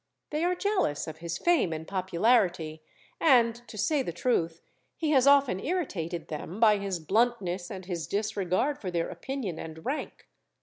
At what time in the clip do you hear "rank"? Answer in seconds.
9.85-10.27